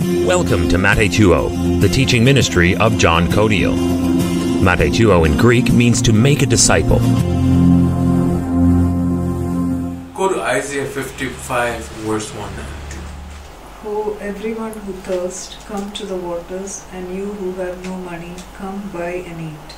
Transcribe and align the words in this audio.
Welcome 0.00 0.66
to 0.70 0.78
Matheteuo, 0.78 1.78
the 1.78 1.88
teaching 1.88 2.24
ministry 2.24 2.74
of 2.74 2.96
John 2.96 3.26
Kodiyil. 3.26 3.76
Matheteuo 4.62 5.26
in 5.26 5.36
Greek 5.36 5.70
means 5.70 6.00
to 6.00 6.14
make 6.14 6.40
a 6.40 6.46
disciple. 6.46 7.00
Go 10.14 10.32
to 10.32 10.40
Isaiah 10.40 10.86
55, 10.86 11.84
verse 11.84 12.34
1 12.34 12.48
and 12.48 12.92
2. 13.82 13.88
O 13.90 14.16
everyone 14.22 14.72
who 14.72 14.94
thirsts, 14.94 15.62
come 15.66 15.92
to 15.92 16.06
the 16.06 16.16
waters, 16.16 16.86
and 16.92 17.14
you 17.14 17.26
who 17.34 17.52
have 17.60 17.84
no 17.84 17.98
money, 17.98 18.34
come 18.54 18.88
buy 18.94 19.22
and 19.28 19.52
eat. 19.52 19.76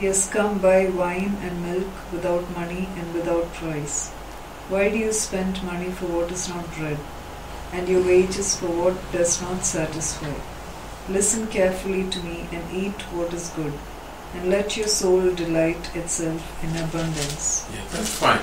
Yes, 0.00 0.30
come 0.30 0.60
buy 0.60 0.86
wine 0.86 1.36
and 1.42 1.62
milk 1.62 1.92
without 2.10 2.50
money 2.56 2.88
and 2.96 3.12
without 3.12 3.52
price. 3.52 4.08
Why 4.70 4.88
do 4.88 4.96
you 4.96 5.12
spend 5.12 5.62
money 5.62 5.90
for 5.90 6.06
what 6.06 6.32
is 6.32 6.48
not 6.48 6.74
bread, 6.74 6.96
and 7.72 7.88
your 7.88 8.02
wages 8.02 8.56
for 8.56 8.66
what 8.66 9.12
does 9.12 9.40
not 9.42 9.64
satisfy? 9.64 10.32
Listen 11.08 11.46
carefully 11.46 12.08
to 12.10 12.20
me 12.20 12.46
and 12.52 12.72
eat 12.72 13.00
what 13.12 13.32
is 13.32 13.48
good, 13.50 13.72
and 14.34 14.50
let 14.50 14.76
your 14.76 14.86
soul 14.86 15.34
delight 15.34 15.96
itself 15.96 16.64
in 16.64 16.76
abundance. 16.76 17.68
Yeah, 17.72 17.84
that's 17.90 18.10
fine. 18.18 18.40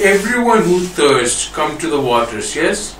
Everyone 0.00 0.62
who 0.62 0.80
thirsts, 0.80 1.48
come 1.48 1.76
to 1.78 1.88
the 1.88 2.00
waters, 2.00 2.54
yes? 2.54 2.96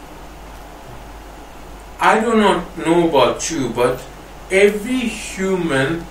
I 2.00 2.20
do 2.20 2.36
not 2.36 2.78
know 2.78 3.08
about 3.08 3.50
you, 3.50 3.70
but 3.70 4.04
every 4.50 5.00
human 5.00 6.04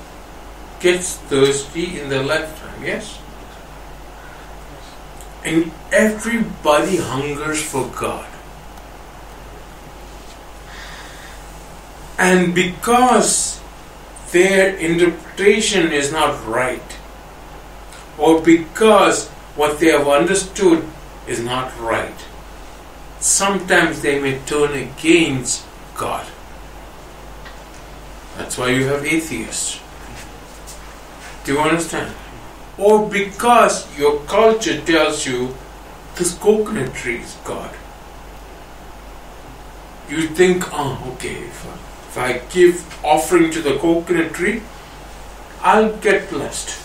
gets 0.79 1.17
thirsty 1.17 1.99
in 1.99 2.09
their 2.09 2.23
lifetime, 2.23 2.83
yes? 2.83 3.19
And 5.43 5.71
everybody 5.91 6.97
hungers 6.97 7.61
for 7.61 7.89
God. 7.95 8.27
And 12.17 12.53
because 12.53 13.61
their 14.31 14.75
interpretation 14.75 15.91
is 15.91 16.11
not 16.11 16.45
right, 16.45 16.97
or 18.17 18.41
because 18.41 19.27
what 19.55 19.79
they 19.79 19.87
have 19.87 20.07
understood 20.07 20.83
is 21.27 21.39
not 21.39 21.77
right, 21.79 22.25
sometimes 23.19 24.01
they 24.01 24.19
may 24.19 24.39
turn 24.39 24.73
against 24.73 25.63
God. 25.95 26.25
That's 28.37 28.57
why 28.57 28.69
you 28.69 28.85
have 28.85 29.05
atheists. 29.05 29.79
Do 31.43 31.53
you 31.53 31.59
understand? 31.59 32.13
Or 32.77 33.09
because 33.09 33.87
your 33.97 34.19
culture 34.25 34.79
tells 34.81 35.25
you 35.25 35.55
this 36.15 36.37
coconut 36.37 36.93
tree 36.93 37.19
is 37.19 37.35
God. 37.43 37.73
You 40.09 40.27
think, 40.27 40.63
oh, 40.71 41.13
okay, 41.13 41.35
if 41.43 41.65
I, 41.65 41.73
if 41.73 42.17
I 42.17 42.53
give 42.53 43.05
offering 43.05 43.51
to 43.51 43.61
the 43.61 43.77
coconut 43.77 44.33
tree, 44.33 44.61
I'll 45.61 45.95
get 45.97 46.29
blessed. 46.29 46.83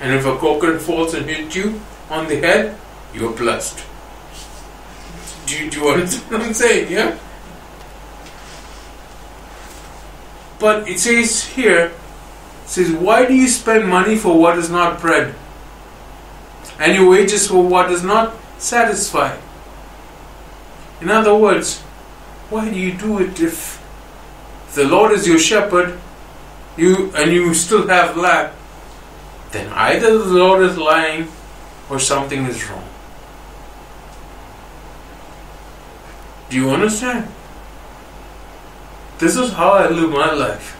And 0.00 0.14
if 0.14 0.26
a 0.26 0.36
coconut 0.36 0.82
falls 0.82 1.14
and 1.14 1.28
hits 1.28 1.56
you 1.56 1.80
on 2.10 2.28
the 2.28 2.36
head, 2.36 2.76
you're 3.14 3.32
blessed. 3.32 3.84
Do 5.46 5.64
you, 5.64 5.70
do 5.70 5.80
you 5.80 5.88
understand 5.88 6.30
what 6.30 6.42
I'm 6.42 6.54
saying? 6.54 6.92
Yeah? 6.92 7.18
But 10.58 10.88
it 10.88 10.98
says 10.98 11.44
here, 11.44 11.92
says, 12.68 12.92
Why 12.92 13.26
do 13.26 13.34
you 13.34 13.48
spend 13.48 13.88
money 13.88 14.16
for 14.16 14.38
what 14.38 14.58
is 14.58 14.70
not 14.70 15.00
bread? 15.00 15.34
And 16.78 16.94
your 16.94 17.10
wages 17.10 17.48
for 17.48 17.62
what 17.62 17.88
does 17.88 18.04
not 18.04 18.34
satisfy? 18.58 19.36
In 21.00 21.10
other 21.10 21.34
words, 21.34 21.80
why 22.50 22.70
do 22.70 22.78
you 22.78 22.92
do 22.92 23.18
it 23.18 23.40
if 23.40 23.82
the 24.74 24.84
Lord 24.84 25.12
is 25.12 25.26
your 25.26 25.38
shepherd, 25.38 25.98
you 26.76 27.10
and 27.16 27.32
you 27.32 27.54
still 27.54 27.88
have 27.88 28.16
lack? 28.16 28.52
Then 29.50 29.72
either 29.72 30.18
the 30.18 30.34
Lord 30.34 30.62
is 30.62 30.76
lying 30.76 31.28
or 31.88 31.98
something 31.98 32.44
is 32.44 32.68
wrong. 32.68 32.86
Do 36.50 36.56
you 36.56 36.70
understand? 36.70 37.32
This 39.18 39.36
is 39.36 39.52
how 39.52 39.70
I 39.70 39.88
live 39.88 40.10
my 40.10 40.32
life. 40.32 40.77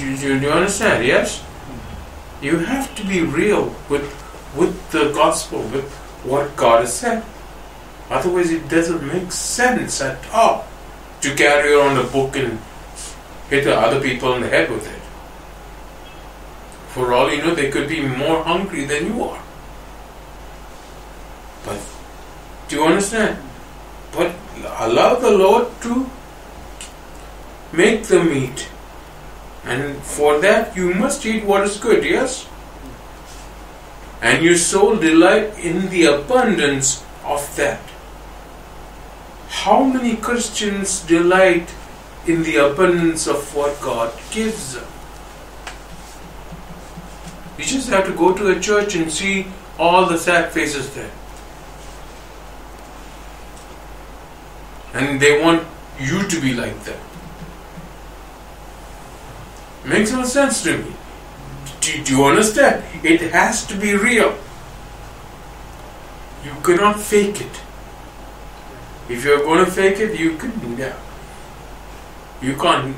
Do, 0.00 0.16
do, 0.16 0.40
do, 0.40 0.46
you 0.46 0.50
understand? 0.50 1.04
Yes? 1.04 1.44
You 2.40 2.56
have 2.56 2.94
to 2.94 3.06
be 3.06 3.20
real 3.20 3.76
with 3.90 4.08
with 4.56 4.90
the 4.92 5.12
gospel, 5.12 5.60
with 5.68 5.92
what 6.24 6.56
God 6.56 6.80
has 6.80 6.94
said. 6.96 7.22
Otherwise, 8.08 8.50
it 8.50 8.66
doesn't 8.68 9.06
make 9.06 9.30
sense 9.30 10.00
at 10.00 10.18
all 10.32 10.66
to 11.20 11.34
carry 11.34 11.74
around 11.74 11.98
a 11.98 12.04
book 12.04 12.34
and 12.34 12.58
hit 13.50 13.64
the 13.64 13.76
other 13.76 14.00
people 14.00 14.32
in 14.34 14.40
the 14.40 14.48
head 14.48 14.70
with 14.70 14.88
it. 14.88 15.02
For 16.94 17.12
all 17.12 17.30
you 17.30 17.42
know, 17.42 17.54
they 17.54 17.70
could 17.70 17.86
be 17.86 18.00
more 18.00 18.42
hungry 18.42 18.86
than 18.86 19.06
you 19.06 19.22
are. 19.22 19.42
But 21.66 21.78
do 22.68 22.76
you 22.76 22.84
understand? 22.84 23.36
But 24.12 24.34
allow 24.78 25.16
the 25.16 25.30
Lord 25.30 25.68
to 25.82 26.10
make 27.70 28.04
the 28.04 28.24
meat. 28.24 28.68
And 29.64 29.96
for 30.02 30.40
that 30.40 30.76
you 30.76 30.94
must 30.94 31.24
eat 31.26 31.44
what 31.44 31.64
is 31.64 31.76
good, 31.76 32.04
yes? 32.04 32.48
And 34.22 34.44
your 34.44 34.56
soul 34.56 34.96
delight 34.96 35.58
in 35.58 35.90
the 35.90 36.04
abundance 36.04 37.04
of 37.24 37.54
that. 37.56 37.80
How 39.48 39.84
many 39.84 40.16
Christians 40.16 41.00
delight 41.00 41.74
in 42.26 42.42
the 42.42 42.56
abundance 42.56 43.26
of 43.26 43.54
what 43.54 43.80
God 43.80 44.12
gives 44.30 44.74
them? 44.74 44.86
You 47.58 47.64
just 47.64 47.88
have 47.90 48.06
to 48.06 48.12
go 48.12 48.34
to 48.34 48.48
a 48.48 48.60
church 48.60 48.94
and 48.94 49.12
see 49.12 49.46
all 49.78 50.06
the 50.06 50.18
sad 50.18 50.52
faces 50.52 50.94
there. 50.94 51.10
and 54.92 55.20
they 55.20 55.40
want 55.40 55.66
you 55.98 56.26
to 56.26 56.40
be 56.40 56.54
like 56.54 56.82
them. 56.84 56.98
Makes 59.84 60.12
no 60.12 60.24
sense 60.24 60.62
to 60.64 60.78
me. 60.78 60.92
Do, 61.80 62.04
do, 62.04 62.16
you 62.16 62.24
understand? 62.24 62.84
It 63.02 63.20
has 63.32 63.66
to 63.66 63.76
be 63.76 63.94
real. 63.94 64.36
You 66.44 66.52
cannot 66.62 67.00
fake 67.00 67.40
it. 67.40 67.60
If 69.08 69.24
you're 69.24 69.38
going 69.38 69.64
to 69.64 69.70
fake 69.70 69.98
it, 69.98 70.18
you 70.18 70.36
can. 70.36 70.52
Yeah. 70.76 70.96
You 72.42 72.54
can't 72.56 72.94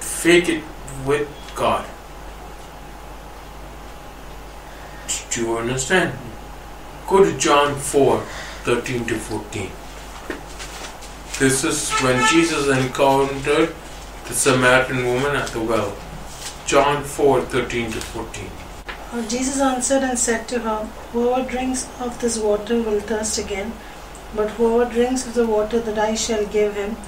fake 0.00 0.48
it 0.48 0.62
with 1.06 1.28
God. 1.54 1.86
Do 5.30 5.40
you 5.40 5.58
understand? 5.58 6.18
Go 7.06 7.24
to 7.24 7.38
John 7.38 7.74
4 7.76 8.20
13 8.64 9.06
to 9.06 9.14
14. 9.14 9.70
This 11.38 11.64
is 11.64 11.90
when 12.00 12.26
Jesus 12.28 12.66
encountered 12.68 13.74
the 14.26 14.34
Samaritan 14.34 15.06
woman 15.06 15.36
at 15.36 15.48
the 15.48 15.60
well. 15.60 15.96
John 16.68 17.02
4 17.02 17.40
13 17.52 17.92
to 17.92 17.98
14. 17.98 18.50
Jesus 19.26 19.58
answered 19.58 20.02
and 20.02 20.18
said 20.18 20.46
to 20.48 20.58
her, 20.58 20.84
Whoever 21.12 21.48
drinks 21.50 21.88
of 21.98 22.20
this 22.20 22.36
water 22.38 22.82
will 22.82 23.00
thirst 23.00 23.38
again, 23.38 23.72
but 24.36 24.50
whoever 24.50 24.84
drinks 24.92 25.26
of 25.26 25.32
the 25.32 25.46
water 25.46 25.80
that 25.80 25.98
I 25.98 26.14
shall 26.14 26.44
give 26.44 26.74
him 26.74 26.98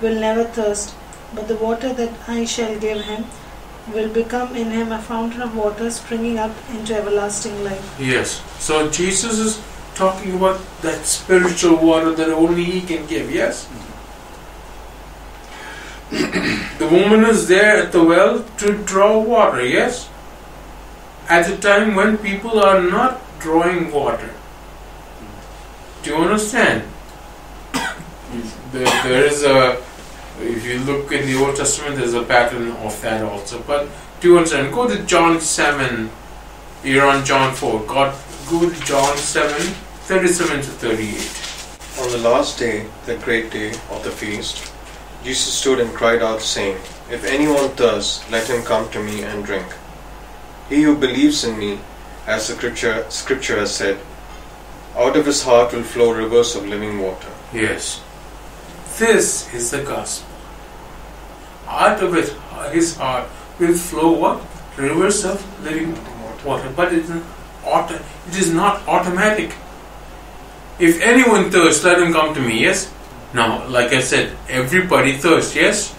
will 0.00 0.18
never 0.18 0.44
thirst, 0.44 0.94
but 1.34 1.46
the 1.46 1.56
water 1.56 1.92
that 1.92 2.26
I 2.26 2.46
shall 2.46 2.80
give 2.80 3.02
him 3.04 3.26
will 3.92 4.08
become 4.08 4.56
in 4.56 4.70
him 4.70 4.92
a 4.92 5.02
fountain 5.02 5.42
of 5.42 5.54
water 5.54 5.90
springing 5.90 6.38
up 6.38 6.56
into 6.70 6.96
everlasting 6.96 7.62
life. 7.64 7.94
Yes. 8.00 8.42
So 8.60 8.88
Jesus 8.90 9.38
is 9.38 9.62
talking 9.94 10.36
about 10.36 10.58
that 10.80 11.04
spiritual 11.04 11.76
water 11.76 12.14
that 12.14 12.30
only 12.30 12.64
He 12.64 12.80
can 12.80 13.06
give, 13.06 13.30
yes? 13.30 13.66
Mm-hmm. 13.66 13.91
the 16.78 16.88
woman 16.90 17.24
is 17.24 17.48
there 17.48 17.78
at 17.84 17.92
the 17.92 18.04
well 18.04 18.44
to 18.58 18.76
draw 18.84 19.18
water, 19.18 19.64
yes? 19.64 20.10
At 21.26 21.48
a 21.48 21.56
time 21.56 21.94
when 21.94 22.18
people 22.18 22.60
are 22.60 22.82
not 22.82 23.22
drawing 23.38 23.90
water. 23.90 24.28
Do 26.02 26.10
you 26.10 26.16
understand? 26.16 26.82
there, 28.72 28.84
there 28.84 29.24
is 29.24 29.42
a, 29.42 29.82
if 30.40 30.66
you 30.66 30.80
look 30.80 31.10
in 31.12 31.24
the 31.24 31.42
Old 31.42 31.56
Testament, 31.56 31.96
there's 31.96 32.12
a 32.12 32.24
pattern 32.24 32.72
of 32.72 33.00
that 33.00 33.22
also. 33.22 33.62
But 33.62 33.88
do 34.20 34.28
you 34.28 34.36
understand? 34.36 34.74
Go 34.74 34.86
to 34.86 35.02
John 35.04 35.40
7, 35.40 36.10
you're 36.84 37.06
on 37.06 37.24
John 37.24 37.54
4. 37.54 37.86
God, 37.86 38.14
go 38.50 38.68
to 38.68 38.84
John 38.84 39.16
7, 39.16 39.58
37 39.62 40.56
to 40.56 40.62
38. 40.62 42.04
On 42.04 42.10
the 42.10 42.28
last 42.28 42.58
day, 42.58 42.86
the 43.06 43.16
great 43.16 43.50
day 43.50 43.70
of 43.88 44.04
the 44.04 44.10
feast, 44.10 44.71
Jesus 45.24 45.54
stood 45.54 45.78
and 45.78 45.94
cried 45.94 46.20
out, 46.20 46.42
saying, 46.42 46.76
If 47.10 47.24
anyone 47.24 47.70
thirsts, 47.70 48.28
let 48.30 48.48
him 48.48 48.62
come 48.62 48.90
to 48.90 49.02
me 49.02 49.22
and 49.22 49.44
drink. 49.44 49.66
He 50.68 50.82
who 50.82 50.96
believes 50.96 51.44
in 51.44 51.58
me, 51.58 51.78
as 52.26 52.48
the 52.48 52.54
scripture, 52.54 53.06
scripture 53.08 53.58
has 53.58 53.74
said, 53.74 53.98
Out 54.96 55.16
of 55.16 55.26
his 55.26 55.42
heart 55.42 55.72
will 55.72 55.84
flow 55.84 56.12
rivers 56.12 56.56
of 56.56 56.66
living 56.66 56.98
water. 56.98 57.28
Yes. 57.52 58.02
This 58.98 59.52
is 59.54 59.70
the 59.70 59.82
gospel. 59.82 60.28
Out 61.68 62.02
of 62.02 62.14
his, 62.14 62.34
his 62.72 62.96
heart 62.96 63.28
will 63.60 63.74
flow 63.74 64.12
what? 64.12 64.42
Rivers 64.76 65.24
of 65.24 65.64
living 65.64 65.96
water. 66.44 66.72
But 66.74 66.92
it 66.92 67.04
is, 67.04 67.22
auto, 67.64 67.94
it 67.94 68.36
is 68.36 68.52
not 68.52 68.86
automatic. 68.88 69.54
If 70.78 71.00
anyone 71.00 71.50
thirsts, 71.50 71.84
let 71.84 72.00
him 72.02 72.12
come 72.12 72.34
to 72.34 72.40
me, 72.40 72.62
yes? 72.62 72.92
Now, 73.34 73.66
like 73.68 73.92
I 73.92 74.00
said, 74.00 74.36
everybody 74.48 75.16
thirsts, 75.16 75.56
yes? 75.56 75.96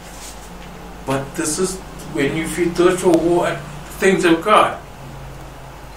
But 1.05 1.35
this 1.35 1.59
is 1.59 1.79
when 2.13 2.37
you 2.37 2.47
feel 2.47 2.69
thirst 2.73 3.03
for 3.03 3.11
what? 3.11 3.57
Things 3.97 4.23
of 4.25 4.43
God. 4.43 4.79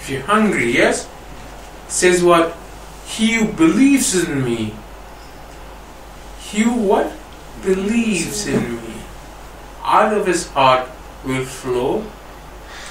If 0.01 0.11
you're 0.11 0.23
hungry, 0.23 0.73
yes? 0.73 1.09
says 1.89 2.23
what? 2.23 2.57
He 3.07 3.35
who 3.35 3.53
believes 3.53 4.15
in 4.15 4.45
me. 4.45 4.75
He 6.41 6.63
who 6.63 6.75
what? 6.75 7.13
Believes 7.63 8.47
in 8.47 8.77
me. 8.77 8.95
Out 9.83 10.13
of 10.13 10.27
his 10.27 10.49
heart 10.51 10.89
will 11.25 11.45
flow 11.45 12.05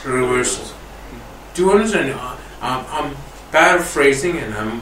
rivers. 0.06 0.74
Do 1.54 1.64
you 1.64 1.72
understand? 1.72 2.14
I'm, 2.62 2.86
I'm 2.90 3.16
paraphrasing 3.52 4.38
and 4.38 4.54
I'm 4.54 4.82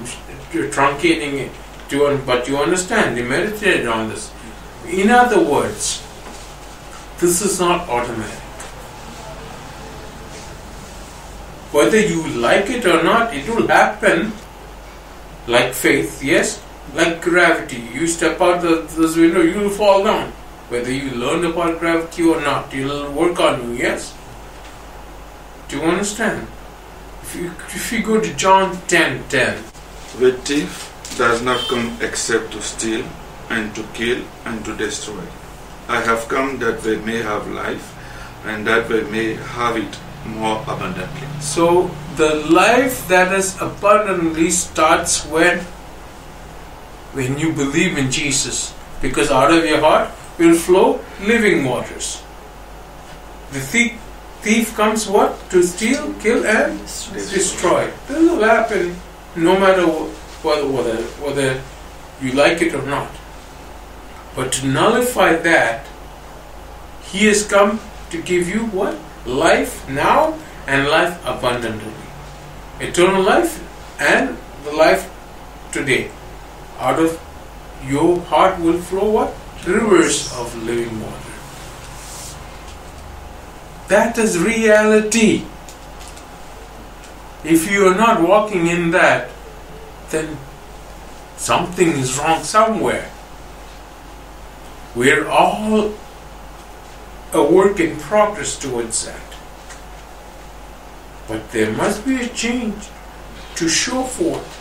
truncating 0.52 1.34
it. 1.34 1.52
You, 1.94 2.20
but 2.26 2.48
you 2.48 2.58
understand? 2.58 3.16
They 3.16 3.22
meditated 3.22 3.88
on 3.88 4.10
this. 4.10 4.32
In 4.88 5.10
other 5.10 5.40
words, 5.40 6.02
this 7.20 7.42
is 7.42 7.60
not 7.60 7.88
automatic. 7.88 8.40
Whether 11.72 12.00
you 12.00 12.28
like 12.30 12.70
it 12.70 12.86
or 12.86 13.04
not, 13.04 13.34
it 13.36 13.48
will 13.48 13.68
happen 13.68 14.34
like 15.48 15.74
faith, 15.74 16.24
yes? 16.24 16.62
Like 16.96 17.22
gravity. 17.22 17.84
You 17.94 18.08
step 18.08 18.42
out 18.42 18.62
the, 18.62 18.88
this 18.98 19.16
window, 19.16 19.42
you 19.42 19.60
will 19.60 19.70
fall 19.70 20.04
down. 20.04 20.32
Whether 20.70 20.92
you 20.92 21.12
learn 21.12 21.46
about 21.46 21.80
gravity 21.80 22.24
or 22.24 22.42
not, 22.42 22.74
it 22.74 22.86
will 22.86 23.12
work 23.12 23.40
on 23.40 23.62
you, 23.64 23.78
yes? 23.78 24.16
Do 25.68 25.78
you 25.78 25.84
understand? 25.84 26.48
If 27.22 27.36
you, 27.36 27.52
if 27.70 27.92
you 27.92 28.04
go 28.04 28.20
to 28.20 28.34
John 28.36 28.76
10 28.88 29.28
10, 29.30 29.64
The 30.20 30.34
thief 30.34 30.93
does 31.18 31.42
not 31.42 31.60
come 31.68 31.98
except 32.02 32.52
to 32.54 32.62
steal 32.62 33.06
and 33.50 33.74
to 33.76 33.84
kill 33.94 34.24
and 34.46 34.64
to 34.66 34.76
destroy. 34.76 35.24
I 35.88 36.02
have 36.02 36.28
come 36.28 36.60
that 36.60 36.82
they 36.82 36.98
may 36.98 37.22
have 37.22 37.48
life 37.48 37.94
and 38.46 38.66
that 38.68 38.90
they 38.90 39.04
may 39.04 39.34
have 39.36 39.78
it 39.78 39.98
more 40.26 40.62
abundantly. 40.68 41.28
So 41.42 41.92
the 42.16 42.36
life 42.50 43.08
that 43.10 43.34
is 43.34 43.60
abundantly 43.62 44.50
starts 44.52 45.26
when 45.26 45.60
when 47.14 47.38
you 47.38 47.54
believe 47.54 47.98
in 47.98 48.10
Jesus 48.10 48.74
because 49.02 49.30
out 49.30 49.52
of 49.52 49.66
your 49.66 49.80
heart 49.82 50.10
will 50.40 50.56
flow 50.56 51.00
living 51.22 51.66
waters. 51.66 52.24
The 53.52 53.60
thief, 53.60 54.00
thief 54.42 54.76
comes 54.76 55.08
what? 55.08 55.38
To 55.52 55.62
steal, 55.62 56.14
kill 56.16 56.46
and 56.48 56.80
destroy. 56.80 57.92
This 58.08 58.18
will 58.32 58.42
happen 58.44 58.96
no 59.36 59.60
matter 59.60 59.86
wh- 59.86 60.10
whether, 60.44 60.68
whether 60.68 60.96
whether 61.24 61.62
you 62.22 62.32
like 62.34 62.62
it 62.62 62.74
or 62.74 62.82
not. 62.84 63.10
But 64.36 64.52
to 64.54 64.68
nullify 64.68 65.36
that, 65.36 65.86
he 67.04 67.26
has 67.28 67.46
come 67.48 67.80
to 68.10 68.22
give 68.22 68.50
you 68.50 68.66
what? 68.68 68.98
Life 69.26 69.88
now 69.90 70.38
and 70.68 70.88
life 70.88 71.20
abundantly. 71.26 71.94
Eternal 72.80 73.22
life 73.22 73.62
and 74.00 74.38
the 74.64 74.72
life 74.72 75.10
today. 75.72 76.10
Out 76.80 77.00
of 77.00 77.20
your 77.88 78.20
heart 78.22 78.60
will 78.60 78.80
flow 78.80 79.10
what? 79.10 79.34
Rivers 79.66 80.34
of 80.34 80.56
living 80.64 81.00
water. 81.00 81.34
That 83.88 84.18
is 84.18 84.40
reality. 84.40 85.46
If 87.44 87.70
you 87.70 87.88
are 87.88 87.96
not 87.96 88.22
walking 88.22 88.68
in 88.68 88.92
that, 88.92 89.30
then 90.14 90.38
something 91.38 91.90
is 91.90 92.18
wrong 92.20 92.44
somewhere. 92.44 93.10
We're 94.96 95.28
all 95.28 95.94
a 97.34 97.44
work 97.44 97.80
in 97.80 97.98
progress 97.98 98.58
towards 98.58 99.06
that. 99.08 99.20
But 101.28 101.52
there 101.52 101.74
must 101.74 102.06
be 102.06 102.22
a 102.22 102.28
change 102.30 102.90
to 103.56 103.68
show 103.68 104.04
forth, 104.04 104.52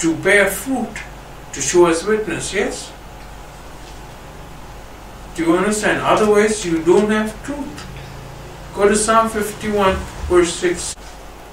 to 0.00 0.16
bear 0.16 0.50
fruit, 0.50 0.96
to 1.52 1.60
show 1.60 1.86
as 1.86 2.04
witness, 2.04 2.52
yes? 2.52 2.92
Do 5.36 5.44
you 5.44 5.56
understand? 5.56 6.02
Otherwise, 6.02 6.64
you 6.66 6.82
don't 6.82 7.10
have 7.10 7.30
truth. 7.44 7.86
Go 8.74 8.88
to 8.88 8.96
Psalm 8.96 9.28
51, 9.28 9.94
verse 10.28 10.52
6. 10.54 10.96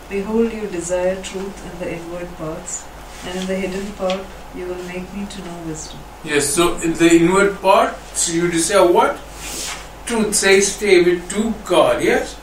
Behold, 0.10 0.52
you 0.52 0.68
desire 0.68 1.22
truth 1.22 1.72
in 1.72 1.80
the 1.80 1.94
inward 1.96 2.28
parts, 2.38 2.88
and 3.26 3.40
in 3.40 3.46
the 3.46 3.56
hidden 3.56 3.92
part 3.94 4.20
you 4.56 4.66
will 4.66 4.84
make 4.84 5.14
me 5.14 5.26
to 5.28 5.42
know 5.46 5.64
wisdom. 5.68 6.00
Yes, 6.24 6.48
so 6.48 6.78
in 6.78 6.94
the 6.96 7.10
inward 7.16 7.62
part, 7.62 7.96
you 8.28 8.50
desire 8.50 8.92
what? 8.92 9.20
Truth 10.08 10.34
says 10.34 10.80
David 10.80 11.30
to 11.30 11.54
God, 11.64 12.04
yes? 12.04 12.36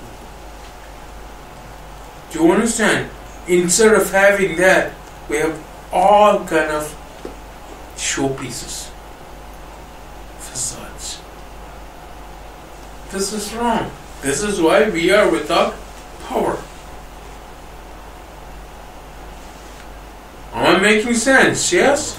Do 2.31 2.45
you 2.45 2.53
understand? 2.53 3.11
Instead 3.49 3.95
of 3.95 4.11
having 4.13 4.57
that, 4.59 4.93
we 5.29 5.39
have 5.39 5.59
all 5.93 6.39
kind 6.47 6.71
of 6.71 6.95
showpieces, 7.97 8.91
facades. 10.39 11.21
This 13.11 13.33
is 13.33 13.53
wrong. 13.55 13.91
This 14.23 14.43
is 14.43 14.61
why 14.61 14.89
we 14.89 15.11
are 15.11 15.29
without 15.31 15.75
power. 16.29 16.59
Am 20.53 20.76
I 20.76 20.76
making 20.87 21.15
sense? 21.15 21.73
Yes? 21.73 22.19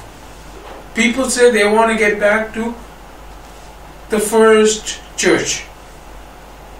People 0.93 1.29
say 1.29 1.51
they 1.51 1.67
want 1.67 1.91
to 1.91 1.97
get 1.97 2.19
back 2.19 2.53
to 2.53 2.75
the 4.09 4.19
first 4.19 4.99
church. 5.15 5.63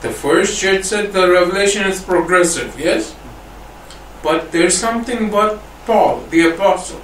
The 0.01 0.11
first 0.11 0.59
church 0.59 0.83
said 0.83 1.13
the 1.13 1.29
revelation 1.29 1.87
is 1.87 2.01
progressive, 2.01 2.79
yes? 2.79 3.15
But 4.21 4.51
there's 4.51 4.77
something 4.77 5.29
about 5.29 5.61
Paul, 5.85 6.21
the 6.29 6.49
apostle. 6.51 7.01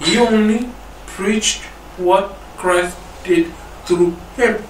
He 0.00 0.18
only 0.18 0.68
preached 1.06 1.62
what 1.96 2.34
Christ 2.56 2.96
did 3.24 3.52
through 3.86 4.16
him. 4.36 4.62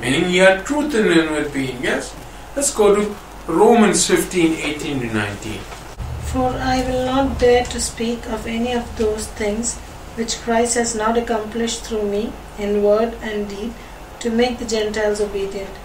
Meaning 0.00 0.24
he 0.30 0.38
had 0.38 0.66
truth 0.66 0.94
in 0.94 1.10
him 1.10 1.32
with 1.32 1.52
being, 1.52 1.82
yes? 1.82 2.14
Let's 2.56 2.74
go 2.74 2.94
to 2.94 3.14
Romans 3.46 4.06
15, 4.06 4.54
18 4.54 5.00
to 5.00 5.14
19. 5.14 5.60
For 6.34 6.50
I 6.50 6.82
will 6.82 7.04
not 7.06 7.38
dare 7.38 7.64
to 7.72 7.80
speak 7.80 8.26
of 8.26 8.46
any 8.48 8.72
of 8.72 8.96
those 8.98 9.26
things 9.40 9.76
which 10.16 10.38
Christ 10.42 10.74
has 10.74 10.94
not 11.00 11.16
accomplished 11.16 11.84
through 11.84 12.06
me 12.10 12.32
in 12.58 12.82
word 12.82 13.14
and 13.22 13.48
deed 13.48 13.72
to 14.18 14.30
make 14.30 14.58
the 14.58 14.64
Gentiles 14.64 15.20
obedient, 15.20 15.76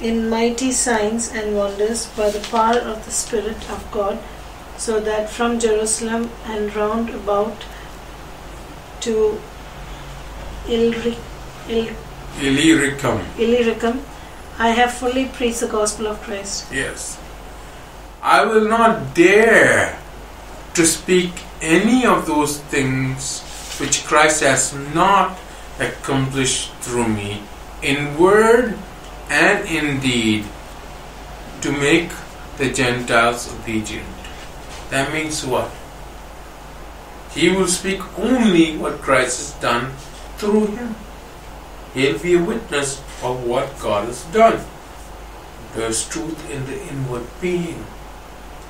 in 0.00 0.28
mighty 0.28 0.72
signs 0.72 1.28
and 1.32 1.54
wonders 1.56 2.06
by 2.16 2.30
the 2.30 2.40
power 2.40 2.78
of 2.78 3.04
the 3.04 3.12
Spirit 3.12 3.70
of 3.70 3.88
God, 3.92 4.18
so 4.76 4.98
that 4.98 5.30
from 5.30 5.60
Jerusalem 5.60 6.30
and 6.46 6.74
round 6.74 7.10
about 7.10 7.64
to 9.02 9.40
Illyricum. 10.68 11.16
Illyricum, 13.38 14.02
I 14.58 14.70
have 14.70 14.92
fully 14.94 15.26
preached 15.26 15.60
the 15.60 15.68
gospel 15.68 16.08
of 16.08 16.20
Christ. 16.22 16.72
Yes. 16.72 17.18
I 18.26 18.44
will 18.44 18.66
not 18.66 19.14
dare 19.14 20.02
to 20.74 20.84
speak 20.84 21.30
any 21.62 22.04
of 22.04 22.26
those 22.26 22.58
things 22.58 23.38
which 23.78 24.02
Christ 24.04 24.42
has 24.42 24.74
not 24.74 25.38
accomplished 25.78 26.74
through 26.82 27.06
me 27.06 27.44
in 27.84 28.18
word 28.18 28.76
and 29.30 29.64
in 29.68 30.00
deed 30.00 30.44
to 31.60 31.70
make 31.70 32.10
the 32.58 32.72
Gentiles 32.72 33.46
obedient. 33.54 34.10
That 34.90 35.12
means 35.12 35.46
what? 35.46 35.70
He 37.30 37.50
will 37.50 37.68
speak 37.68 38.02
only 38.18 38.76
what 38.76 39.02
Christ 39.06 39.38
has 39.38 39.62
done 39.62 39.92
through 40.34 40.74
him. 40.74 40.96
He'll 41.94 42.18
be 42.18 42.34
a 42.34 42.42
witness 42.42 42.98
of 43.22 43.46
what 43.46 43.78
God 43.78 44.06
has 44.06 44.24
done. 44.34 44.66
There's 45.74 46.08
truth 46.08 46.50
in 46.50 46.66
the 46.66 46.82
inward 46.90 47.22
being. 47.40 47.86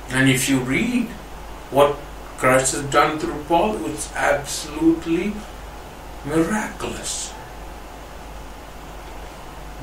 And 0.09 0.29
if 0.29 0.47
you 0.49 0.59
read 0.59 1.07
what 1.69 1.97
Christ 2.37 2.75
has 2.75 2.83
done 2.85 3.19
through 3.19 3.43
Paul, 3.43 3.85
it's 3.85 4.13
absolutely 4.15 5.33
miraculous. 6.25 7.33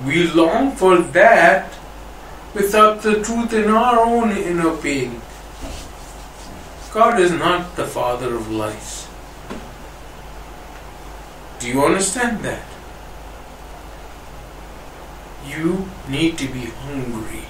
We 0.06 0.28
long 0.28 0.72
for 0.72 0.98
that 0.98 1.72
without 2.54 3.02
the 3.02 3.22
truth 3.22 3.52
in 3.52 3.68
our 3.68 4.00
own 4.00 4.30
inner 4.32 4.74
being. 4.76 5.20
God 6.92 7.18
is 7.18 7.32
not 7.32 7.74
the 7.76 7.86
father 7.86 8.34
of 8.34 8.50
lies. 8.50 9.08
Do 11.58 11.68
you 11.68 11.84
understand 11.84 12.44
that? 12.44 12.62
You 15.46 15.88
need 16.08 16.38
to 16.38 16.46
be 16.46 16.66
hungry. 16.66 17.44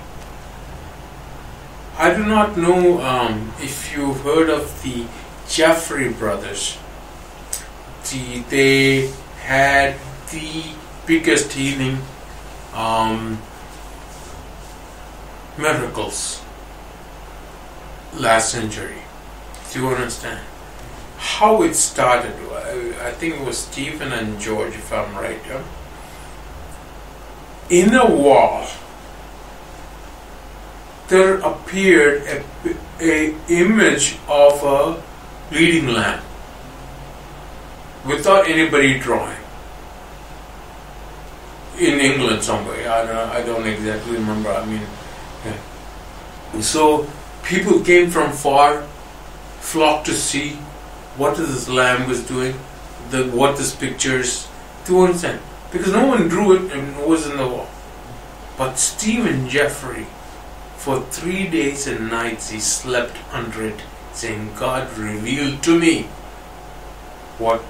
I 1.97 2.13
do 2.13 2.25
not 2.25 2.57
know 2.57 3.01
um, 3.03 3.53
if 3.61 3.97
you've 3.97 4.21
heard 4.23 4.51
of 4.51 4.83
the 4.83 5.07
Jeffrey 5.49 6.13
brothers. 6.13 6.77
The, 8.11 8.41
they 8.51 9.13
had 9.43 9.97
the 10.33 10.65
biggest 11.07 11.53
healing 11.53 11.99
um, 12.75 13.39
miracles 15.57 16.43
last 18.15 18.51
century. 18.51 18.97
Do 19.73 19.81
you 19.83 19.89
understand? 19.89 20.41
How 21.17 21.63
it 21.63 21.75
started, 21.75 22.35
I, 22.51 23.09
I 23.09 23.13
think 23.13 23.37
it 23.37 23.47
was 23.47 23.59
Stephen 23.59 24.13
and 24.13 24.41
George, 24.41 24.75
if 24.75 24.93
I'm 24.93 25.15
right. 25.15 25.41
In 27.71 27.95
a 27.95 28.11
wall, 28.11 28.67
there 31.09 31.37
appeared 31.39 32.23
a, 32.23 32.45
a 33.01 33.35
image 33.49 34.19
of 34.29 34.63
a 34.63 35.03
bleeding 35.51 35.89
lamb 35.89 36.23
without 38.07 38.49
anybody 38.49 38.99
drawing 38.99 39.39
in 41.79 42.01
England 42.01 42.43
somewhere. 42.43 42.91
I 42.91 43.07
don't, 43.07 43.31
I 43.31 43.43
don't 43.43 43.67
exactly 43.67 44.15
remember. 44.15 44.51
I 44.51 44.65
mean, 44.65 44.83
yeah. 45.45 46.61
so 46.61 47.09
people 47.43 47.81
came 47.81 48.11
from 48.11 48.33
far, 48.33 48.83
flocked 49.61 50.07
to 50.07 50.13
see 50.13 50.51
what 51.17 51.37
this 51.37 51.69
lamb 51.69 52.09
was 52.09 52.27
doing, 52.27 52.55
the 53.11 53.25
what 53.29 53.57
this 53.57 53.75
pictures 53.75 54.49
to 54.87 55.01
understand 55.01 55.41
because 55.75 55.93
no 55.93 56.07
one 56.07 56.29
drew 56.29 56.55
it 56.55 56.73
and 56.73 56.97
it 56.97 57.07
was 57.07 57.27
in 57.29 57.37
the 57.37 57.47
wall. 57.47 57.69
But 58.57 58.77
Stephen 58.77 59.49
Jeffrey, 59.49 60.07
for 60.85 61.01
three 61.11 61.49
days 61.49 61.87
and 61.87 62.11
nights, 62.11 62.51
he 62.51 62.61
slept 62.61 63.17
under 63.33 63.65
it, 63.65 63.81
saying, 64.13 64.51
God 64.55 64.99
revealed 64.99 65.63
to 65.63 65.79
me 65.79 66.03
what 67.39 67.63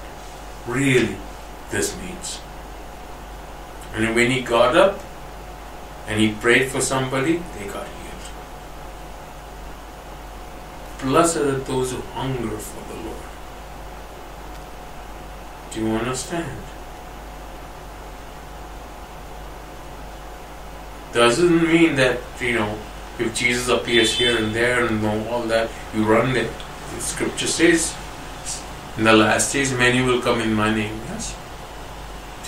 really 0.67 1.15
this 1.71 1.95
means. 1.97 2.41
And 3.93 4.13
when 4.13 4.31
he 4.31 4.41
got 4.41 4.75
up 4.75 4.99
and 6.07 6.19
he 6.19 6.33
prayed 6.33 6.69
for 6.69 6.81
somebody, 6.81 7.41
they 7.57 7.67
got 7.67 7.87
healed. 7.87 8.25
Blessed 11.03 11.37
are 11.37 11.59
those 11.59 11.93
who 11.93 12.01
hunger 12.17 12.57
for 12.57 12.81
the 12.93 12.99
Lord. 13.01 13.29
Do 15.71 15.79
you 15.85 15.95
understand? 15.95 16.59
Doesn't 21.13 21.63
mean 21.63 21.95
that, 21.95 22.19
you 22.41 22.55
know, 22.55 22.77
if 23.19 23.33
Jesus 23.33 23.69
appears 23.69 24.13
here 24.13 24.37
and 24.37 24.53
there 24.53 24.85
and 24.85 25.05
all 25.05 25.43
that, 25.43 25.69
you 25.93 26.03
run 26.03 26.35
it. 26.35 26.51
The 26.95 27.01
scripture 27.01 27.47
says, 27.47 27.95
in 28.97 29.03
the 29.03 29.13
last 29.13 29.51
days, 29.51 29.73
many 29.73 30.01
will 30.01 30.21
come 30.21 30.39
in 30.41 30.53
my 30.53 30.73
name. 30.73 30.99
Yes? 31.09 31.35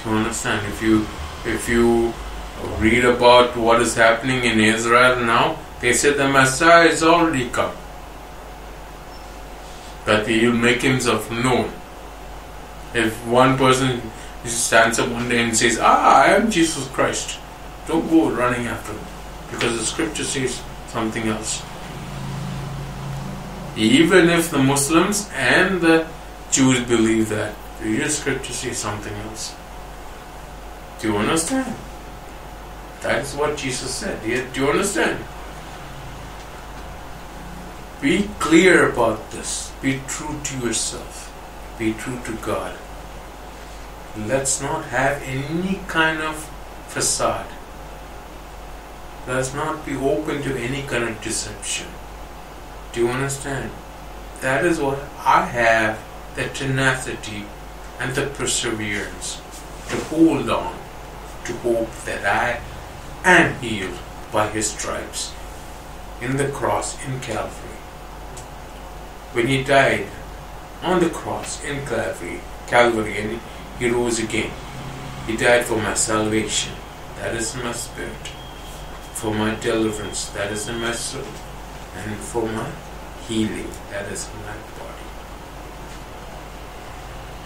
Do 0.01 0.09
you 0.09 0.15
understand? 0.15 0.65
If 0.67 0.81
you 0.81 1.05
if 1.45 1.67
you 1.67 2.13
read 2.79 3.03
about 3.05 3.55
what 3.57 3.81
is 3.81 3.95
happening 3.95 4.43
in 4.43 4.59
Israel 4.59 5.19
now, 5.21 5.57
they 5.81 5.93
said 5.93 6.17
the 6.17 6.27
Messiah 6.27 6.87
is 6.87 7.03
already 7.03 7.49
come. 7.49 7.75
That 10.05 10.27
he 10.27 10.47
will 10.47 10.55
make 10.55 10.81
himself 10.81 11.29
known. 11.29 11.71
If 12.93 13.13
one 13.27 13.57
person 13.57 14.01
stands 14.45 14.99
up 14.99 15.09
one 15.09 15.27
day 15.27 15.43
and 15.43 15.55
says, 15.55 15.77
Ah, 15.81 16.23
I 16.23 16.27
am 16.35 16.49
Jesus 16.49 16.87
Christ, 16.87 17.39
don't 17.87 18.09
go 18.09 18.29
running 18.31 18.67
after 18.67 18.93
him. 18.93 19.16
Because 19.51 19.77
the 19.79 19.85
scripture 19.85 20.23
says 20.23 20.61
something 20.87 21.27
else. 21.27 21.63
Even 23.75 24.29
if 24.29 24.49
the 24.49 24.57
Muslims 24.57 25.29
and 25.33 25.81
the 25.81 26.07
Jews 26.51 26.79
believe 26.81 27.29
that, 27.29 27.53
the 27.81 28.09
scripture 28.09 28.53
says 28.53 28.77
something 28.77 29.13
else. 29.13 29.55
Do 30.99 31.09
you 31.09 31.17
understand? 31.17 31.75
That 33.01 33.21
is 33.23 33.35
what 33.35 33.57
Jesus 33.57 33.93
said. 33.93 34.21
Do 34.23 34.61
you 34.61 34.69
understand? 34.69 35.23
Be 38.01 38.29
clear 38.39 38.89
about 38.89 39.31
this. 39.31 39.71
Be 39.81 40.01
true 40.07 40.39
to 40.43 40.57
yourself. 40.59 41.33
Be 41.77 41.93
true 41.93 42.19
to 42.25 42.33
God. 42.37 42.75
Let's 44.17 44.61
not 44.61 44.85
have 44.85 45.21
any 45.21 45.79
kind 45.87 46.21
of 46.21 46.35
facade. 46.87 47.45
Let's 49.27 49.53
not 49.53 49.85
be 49.85 49.93
open 49.93 50.41
to 50.43 50.55
any 50.57 50.83
kind 50.83 51.03
of 51.03 51.21
deception. 51.21 51.87
Do 52.93 53.01
you 53.01 53.09
understand? 53.09 53.71
That 54.39 54.63
is 54.63 54.79
what 54.79 54.99
I 55.19 55.43
have 55.43 55.99
the 56.35 56.47
tenacity 56.47 57.43
and 57.99 58.15
the 58.15 58.27
perseverance 58.27 59.41
to 59.89 59.97
hold 60.05 60.49
on 60.49 60.79
to 61.43 61.53
hope 61.57 61.91
that 62.05 62.25
I 62.25 62.61
am 63.25 63.59
healed 63.59 63.99
by 64.31 64.47
His 64.47 64.69
stripes 64.69 65.33
in 66.21 66.37
the 66.37 66.47
cross 66.47 66.97
in 67.05 67.19
Calvary. 67.19 67.79
When 69.33 69.47
He 69.47 69.61
died 69.61 70.07
on 70.81 71.01
the 71.01 71.09
cross 71.09 71.61
in 71.65 71.85
Calvary, 71.85 72.39
Calvary, 72.67 73.17
and 73.17 73.41
He 73.77 73.89
rose 73.89 74.19
again, 74.19 74.53
He 75.25 75.35
died 75.35 75.65
for 75.65 75.75
my 75.75 75.95
salvation. 75.95 76.75
That 77.19 77.35
is 77.35 77.53
my 77.55 77.73
spirit. 77.73 78.36
For 79.19 79.33
my 79.33 79.55
deliverance. 79.55 80.29
That 80.29 80.51
is 80.51 80.67
in 80.67 80.79
my 80.79 80.93
soul. 80.93 81.31
And 81.95 82.15
for 82.17 82.45
my 82.47 82.69
healing. 83.27 83.69
That 83.91 84.11
is 84.11 84.29
in 84.29 84.39
my 84.41 84.57
body. 84.79 85.07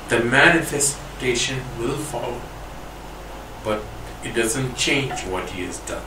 The 0.10 0.24
manifestation 0.30 1.62
will 1.80 1.98
follow 1.98 2.42
but 3.63 3.82
it 4.24 4.34
doesn't 4.34 4.75
change 4.75 5.22
what 5.22 5.50
he 5.50 5.63
has 5.63 5.80
done. 5.80 6.04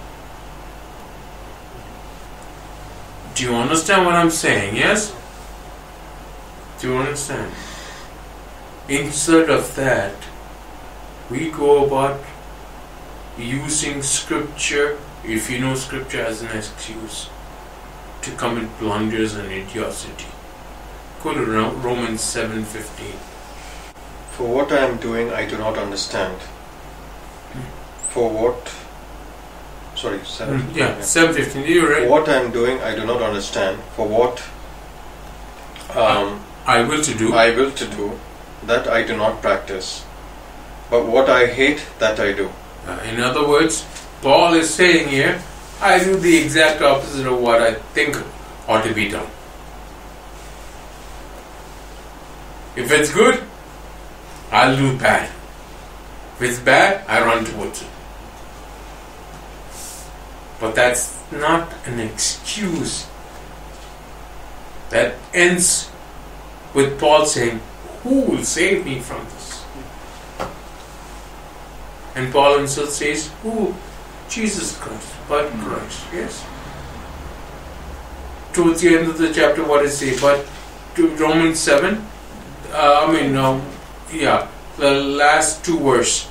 Do 3.35 3.44
you 3.44 3.54
understand 3.54 4.06
what 4.06 4.14
I'm 4.14 4.30
saying? 4.30 4.76
Yes? 4.76 5.14
Do 6.78 6.88
you 6.88 6.97
understand? 6.97 7.52
Instead 8.88 9.50
of 9.50 9.75
that, 9.76 10.14
we 11.30 11.50
go 11.50 11.87
about 11.87 12.21
using 13.38 14.02
scripture, 14.02 14.99
if 15.26 15.50
you 15.50 15.59
know 15.59 15.75
scripture 15.75 16.21
as 16.21 16.43
an 16.43 16.57
excuse, 16.57 17.28
to 18.23 18.31
commit 18.33 18.78
blunders 18.78 19.35
and 19.35 19.50
idiocy. 19.50 20.11
Go 21.23 21.35
to 21.35 21.45
Romans 21.45 22.21
7:15. 22.21 23.16
For 24.37 24.49
what 24.49 24.73
I 24.73 24.78
am 24.87 24.97
doing 24.99 25.33
I 25.33 25.47
do 25.47 25.59
not 25.59 25.78
understand. 25.78 26.38
For 28.11 28.28
what? 28.31 28.73
Sorry 29.95 30.21
seven 30.25 30.61
mm, 30.61 30.76
yeah 30.76 31.00
seven 31.00 31.35
fifteen. 31.35 31.66
You're 31.66 31.90
right. 31.90 32.02
For 32.04 32.11
what 32.11 32.28
I'm 32.28 32.50
doing 32.50 32.81
I 32.81 32.95
do 32.95 33.07
not 33.07 33.23
understand. 33.23 33.81
For 33.97 34.09
what 34.09 34.43
um, 35.97 36.40
I 36.66 36.83
will 36.83 37.02
to 37.02 37.14
do. 37.14 37.33
I 37.35 37.50
will 37.57 37.71
to 37.71 37.87
do 37.87 38.19
that 38.66 38.88
I 38.88 39.02
do 39.02 39.16
not 39.16 39.40
practice. 39.40 40.04
But 40.90 41.07
what 41.07 41.31
I 41.31 41.47
hate 41.47 41.87
that 41.99 42.19
I 42.19 42.33
do. 42.33 42.50
Uh, 42.87 42.99
in 43.04 43.21
other 43.21 43.47
words 43.49 43.87
Paul 44.25 44.54
is 44.54 44.75
saying 44.75 45.09
here 45.09 45.40
I 45.81 46.02
do 46.02 46.16
the 46.16 46.37
exact 46.37 46.83
opposite 46.83 47.26
of 47.26 47.38
what 47.38 47.62
I 47.62 47.75
think 47.95 48.16
ought 48.66 48.83
to 48.83 48.93
be 48.93 49.09
done 49.09 49.31
if 52.75 52.90
it's 52.90 53.14
good 53.14 53.43
I'll 54.50 54.76
do 54.76 54.99
bad 54.99 55.31
if 56.37 56.43
it's 56.43 56.59
bad 56.59 57.07
I 57.07 57.25
run 57.25 57.45
towards 57.45 57.83
it 57.83 57.88
but 60.64 60.75
that's 60.75 61.21
not 61.31 61.73
an 61.85 62.00
excuse. 62.00 63.07
That 64.90 65.16
ends 65.33 65.90
with 66.73 66.99
Paul 66.99 67.26
saying, 67.26 67.61
Who 68.02 68.23
will 68.23 68.45
save 68.45 68.85
me 68.87 69.00
from 69.00 69.25
this? 69.25 69.64
And 72.14 72.33
Paul 72.33 72.59
himself 72.59 72.90
says, 72.90 73.31
Who? 73.43 73.75
Jesus 74.34 74.76
Christ, 74.78 75.14
but 75.28 75.48
Christ, 75.62 76.02
yes? 76.12 76.44
Towards 78.52 78.80
the 78.80 78.96
end 78.96 79.08
of 79.08 79.18
the 79.18 79.32
chapter, 79.32 79.62
what 79.64 79.82
does 79.82 80.02
it 80.02 80.16
say? 80.16 80.20
But 80.20 80.44
to 80.96 81.08
Romans 81.16 81.60
7, 81.60 82.04
uh, 82.72 83.06
I 83.06 83.12
mean, 83.12 83.36
uh, 83.36 83.60
yeah, 84.12 84.48
the 84.76 84.90
last 84.92 85.64
two 85.64 85.78
verses. 85.78 86.28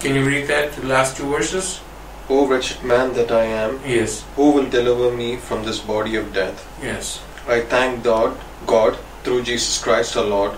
Can 0.00 0.16
you 0.16 0.26
read 0.26 0.48
that, 0.48 0.72
the 0.72 0.86
last 0.86 1.16
two 1.16 1.28
verses? 1.30 1.80
O 2.28 2.46
wretched 2.46 2.82
man 2.82 3.12
that 3.14 3.30
I 3.30 3.44
am, 3.44 3.78
Yes. 3.86 4.24
who 4.34 4.50
will 4.50 4.68
deliver 4.68 5.14
me 5.16 5.36
from 5.36 5.64
this 5.64 5.78
body 5.78 6.16
of 6.16 6.32
death? 6.32 6.66
Yes. 6.82 7.20
I 7.46 7.60
thank 7.60 8.02
God, 8.02 8.36
God 8.66 8.98
through 9.22 9.42
Jesus 9.42 9.82
Christ 9.82 10.16
our 10.16 10.24
Lord. 10.24 10.52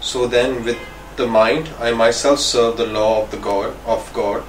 So 0.00 0.26
then 0.26 0.64
with 0.64 0.78
the 1.16 1.26
mind 1.26 1.70
I 1.80 1.92
myself 1.92 2.38
serve 2.40 2.76
the 2.76 2.86
law 2.86 3.22
of 3.22 3.30
the 3.30 3.36
God 3.38 3.74
of 3.86 4.12
God, 4.12 4.42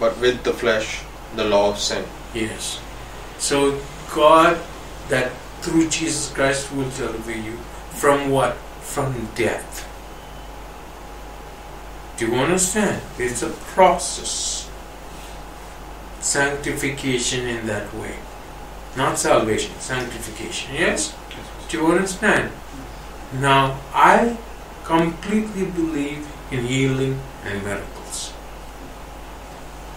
but 0.00 0.18
with 0.18 0.42
the 0.44 0.52
flesh 0.52 1.00
the 1.34 1.44
law 1.44 1.70
of 1.70 1.78
sin. 1.78 2.04
Yes. 2.34 2.80
So 3.38 3.80
God 4.14 4.58
that 5.08 5.32
through 5.60 5.88
Jesus 5.88 6.32
Christ 6.32 6.72
will 6.72 6.88
deliver 6.90 7.36
you 7.36 7.56
from 7.90 8.30
what? 8.30 8.54
From 8.82 9.28
death. 9.34 9.82
Do 12.16 12.28
you 12.28 12.34
understand? 12.34 13.02
It's 13.18 13.42
a 13.42 13.50
process. 13.50 14.70
Sanctification 16.20 17.46
in 17.46 17.66
that 17.66 17.92
way. 17.94 18.16
Not 18.96 19.18
salvation, 19.18 19.72
sanctification. 19.78 20.74
Yes? 20.74 21.14
Do 21.68 21.78
you 21.78 21.86
understand? 21.88 22.50
Now, 23.34 23.78
I 23.92 24.38
completely 24.84 25.66
believe 25.66 26.26
in 26.50 26.64
healing 26.64 27.20
and 27.44 27.62
miracles. 27.62 28.32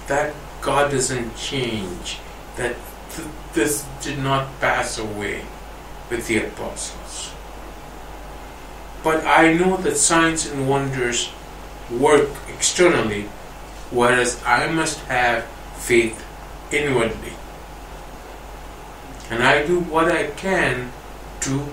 That 0.08 0.34
God 0.62 0.92
doesn't 0.92 1.36
change. 1.36 2.20
That 2.58 2.76
th- 3.12 3.28
this 3.54 3.86
did 4.02 4.20
not 4.20 4.60
pass 4.60 4.98
away 4.98 5.46
with 6.10 6.28
the 6.28 6.40
apostles. 6.40 7.32
But 9.04 9.24
I 9.26 9.54
know 9.54 9.78
that 9.78 9.96
signs 9.96 10.46
and 10.46 10.68
wonders 10.68 11.32
work 11.90 12.30
externally, 12.54 13.24
whereas 13.92 14.42
I 14.46 14.70
must 14.70 15.00
have 15.06 15.46
faith 15.78 16.26
inwardly. 16.72 17.34
And 19.30 19.44
I 19.44 19.66
do 19.66 19.80
what 19.80 20.12
I 20.12 20.28
can 20.28 20.92
to 21.42 21.66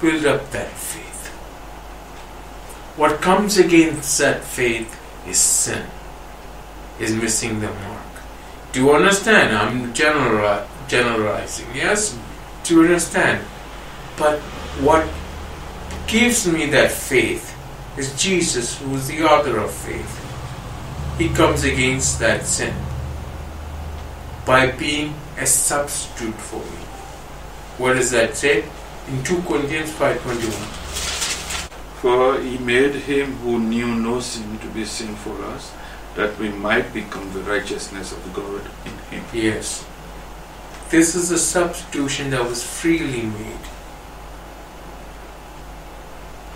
build 0.00 0.24
up 0.26 0.50
that 0.52 0.70
faith. 0.70 1.26
What 2.96 3.20
comes 3.20 3.56
against 3.58 4.18
that 4.18 4.44
faith 4.44 4.96
is 5.26 5.38
sin, 5.38 5.86
is 6.98 7.14
missing 7.14 7.60
the 7.60 7.72
mark. 7.72 7.99
Do 8.72 8.80
you 8.80 8.92
understand? 8.92 9.56
I'm 9.56 9.92
general, 9.92 10.66
generalizing, 10.88 11.66
yes? 11.74 12.18
Do 12.64 12.74
you 12.74 12.82
understand? 12.82 13.44
But 14.16 14.38
what 14.80 15.08
gives 16.06 16.46
me 16.46 16.66
that 16.66 16.90
faith 16.90 17.56
is 17.96 18.20
Jesus, 18.20 18.78
who 18.80 18.94
is 18.94 19.08
the 19.08 19.22
author 19.22 19.58
of 19.58 19.70
faith. 19.70 20.16
He 21.18 21.28
comes 21.28 21.64
against 21.64 22.18
that 22.20 22.46
sin 22.46 22.74
by 24.46 24.70
being 24.72 25.14
a 25.38 25.46
substitute 25.46 26.34
for 26.34 26.58
me. 26.58 26.80
What 27.78 27.94
does 27.94 28.10
that 28.10 28.36
say? 28.36 28.64
In 29.08 29.22
2 29.22 29.42
Corinthians 29.42 29.90
5.21. 29.90 30.50
For 32.00 32.40
he 32.40 32.58
made 32.58 32.94
him 32.94 33.32
who 33.44 33.58
knew 33.58 33.94
no 33.94 34.20
sin 34.20 34.58
to 34.60 34.66
be 34.68 34.84
sin 34.84 35.14
for 35.16 35.36
us, 35.44 35.72
that 36.20 36.38
we 36.38 36.50
might 36.50 36.92
become 36.92 37.32
the 37.32 37.40
righteousness 37.40 38.12
of 38.12 38.32
God 38.34 38.60
in 38.84 38.92
him. 39.08 39.24
Yes. 39.32 39.86
This 40.90 41.14
is 41.14 41.30
a 41.30 41.38
substitution 41.38 42.28
that 42.30 42.44
was 42.44 42.62
freely 42.62 43.22
made. 43.22 43.66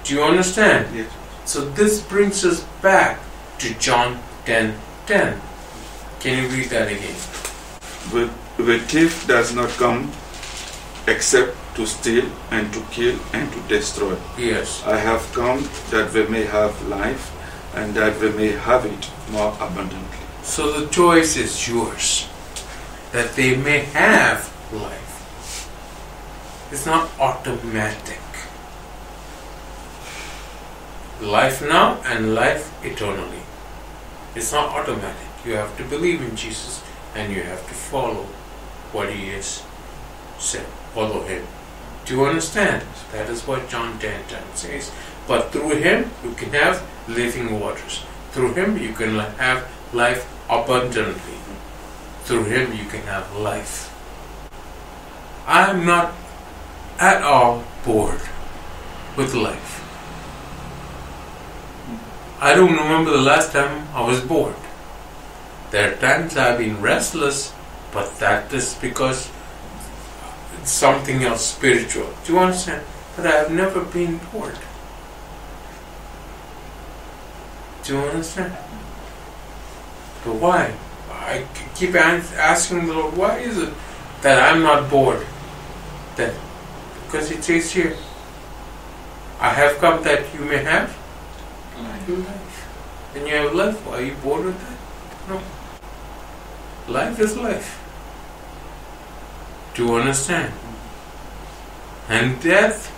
Do 0.05 0.15
you 0.15 0.23
understand? 0.23 0.95
Yes. 0.95 1.11
So 1.47 1.65
this 1.71 2.03
brings 2.03 2.45
us 2.45 2.63
back 2.83 3.21
to 3.61 3.73
John 3.79 4.21
10 4.45 4.77
10. 5.07 5.41
Can 6.21 6.43
you 6.43 6.49
read 6.51 6.69
that 6.69 6.89
again? 6.93 7.17
The, 8.13 8.29
the 8.63 8.79
thief 8.81 9.27
does 9.27 9.55
not 9.55 9.71
come 9.71 10.13
except 11.07 11.57
to 11.77 11.87
steal 11.87 12.29
and 12.51 12.71
to 12.75 12.81
kill 12.91 13.19
and 13.33 13.51
to 13.51 13.61
destroy. 13.63 14.15
Yes. 14.37 14.83
I 14.85 14.99
have 14.99 15.25
come 15.33 15.67
that 15.89 16.13
they 16.13 16.27
may 16.29 16.45
have 16.45 16.75
life 16.89 17.34
and 17.75 17.95
that 17.95 18.21
they 18.21 18.33
may 18.33 18.53
have 18.53 18.87
it 18.87 19.11
more 19.31 19.53
abundantly. 19.61 20.19
So 20.43 20.81
the 20.81 20.91
choice 20.91 21.37
is 21.37 21.69
yours. 21.69 22.29
That 23.13 23.35
they 23.35 23.57
may 23.57 23.81
have 23.95 24.53
life. 24.73 25.05
It's 26.71 26.87
not 26.87 27.11
automatic. 27.21 28.21
Life 31.21 31.63
now 31.63 32.01
and 32.05 32.35
life 32.35 32.73
eternally. 32.85 33.43
It's 34.35 34.53
not 34.53 34.71
automatic. 34.71 35.29
You 35.45 35.55
have 35.55 35.77
to 35.77 35.85
believe 35.85 36.21
in 36.21 36.35
Jesus 36.37 36.83
and 37.15 37.33
you 37.33 37.43
have 37.43 37.67
to 37.69 37.75
follow 37.75 38.25
what 38.93 39.13
he 39.13 39.29
has 39.29 39.63
said. 40.39 40.67
Follow 40.93 41.23
him. 41.23 41.47
Do 42.05 42.17
you 42.17 42.25
understand? 42.27 42.85
That 43.13 43.31
is 43.31 43.47
what 43.47 43.69
John 43.69 43.99
10 43.99 44.25
10 44.29 44.43
says. 44.55 44.93
But 45.27 45.53
through 45.53 45.77
him 45.77 46.11
you 46.23 46.33
can 46.35 46.51
have 46.51 46.83
living 47.09 47.61
waters. 47.61 48.05
Through 48.33 48.55
him 48.55 48.77
you 48.79 48.93
can 48.93 49.19
have 49.19 49.69
life 49.93 50.29
abundantly. 50.51 51.39
Through 52.25 52.45
him 52.45 52.73
you 52.73 52.85
can 52.85 53.03
have 53.03 53.35
life. 53.37 53.91
I 55.47 55.71
am 55.71 55.85
not 55.87 56.15
at 56.99 57.23
all 57.23 57.65
bored 57.85 58.21
with 59.17 59.35
life. 59.35 59.81
I 62.41 62.55
don't 62.55 62.73
remember 62.73 63.11
the 63.11 63.23
last 63.23 63.53
time 63.53 63.89
I 63.95 64.03
was 64.03 64.21
bored. 64.21 64.57
There 65.71 65.93
are 65.93 65.97
times 65.97 66.37
I've 66.37 66.59
been 66.59 66.81
restless, 66.81 67.53
but 67.93 68.19
that 68.19 68.53
is 68.53 68.75
because 68.75 69.31
it's 70.61 70.71
something 70.71 71.23
else 71.25 71.47
spiritual. 71.47 72.09
Do 72.25 72.35
you 72.35 72.39
understand? 72.39 72.85
But 73.17 73.27
I 73.27 73.37
have 73.37 73.51
never 73.51 73.81
been 73.83 74.21
bored. 74.33 74.59
Do 77.85 77.93
you 77.95 78.01
understand? 78.01 78.53
But 80.25 80.35
why? 80.37 80.75
I 81.11 81.47
keep 81.75 81.95
asking 81.95 82.87
the 82.87 82.95
Lord, 82.95 83.17
why 83.17 83.39
is 83.39 83.59
it 83.59 83.73
that 84.23 84.41
I'm 84.41 84.63
not 84.63 84.91
bored? 84.91 85.27
That 86.17 86.35
because 87.07 87.31
it 87.31 87.45
says 87.45 87.71
here, 87.71 87.97
I 89.39 89.51
have 89.51 89.79
come 89.79 90.03
that 90.05 90.33
you 90.35 90.41
may 90.41 90.59
have 90.59 90.89
life. 92.09 92.67
And 93.15 93.27
you 93.27 93.35
have 93.35 93.55
life. 93.55 93.87
Are 93.89 94.03
you 94.03 94.15
bored 94.15 94.47
with 94.47 94.59
that? 94.59 95.29
No. 95.29 95.41
Life 96.93 97.21
is 97.21 97.37
life. 97.37 97.81
Do 99.75 99.87
you 99.87 99.95
understand? 99.95 100.53
And 102.09 102.41
death 102.43 102.91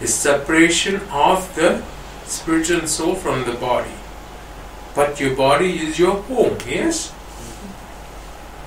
is 0.00 0.14
separation 0.14 1.00
of 1.10 1.54
the 1.54 1.82
spirit 2.30 2.70
and 2.70 2.88
soul 2.88 3.14
from 3.14 3.44
the 3.44 3.54
body. 3.54 3.90
But 4.94 5.20
your 5.20 5.34
body 5.36 5.78
is 5.78 5.98
your 5.98 6.22
home, 6.22 6.58
yes? 6.66 7.12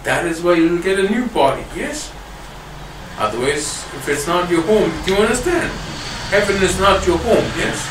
That 0.04 0.26
is 0.26 0.42
why 0.42 0.56
you'll 0.56 0.82
get 0.82 1.00
a 1.00 1.10
new 1.10 1.28
body, 1.28 1.64
yes? 1.76 2.12
Otherwise, 3.18 3.86
if 3.96 4.10
it's 4.10 4.28
not 4.28 4.50
your 4.50 4.62
home, 4.64 4.92
do 5.06 5.14
you 5.14 5.20
understand? 5.20 5.72
Heaven 6.30 6.62
is 6.64 6.80
not 6.80 7.06
your 7.06 7.18
home, 7.18 7.46
yes? 7.58 7.90